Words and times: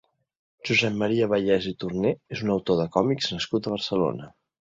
Josep 0.67 0.95
Maria 1.01 1.27
Vallés 1.33 1.67
i 1.73 1.73
Torner 1.83 2.13
és 2.37 2.43
un 2.45 2.51
autor 2.55 2.81
de 2.81 2.89
còmics 2.97 3.31
nascut 3.35 3.69
a 3.71 3.75
Barcelona. 3.77 4.31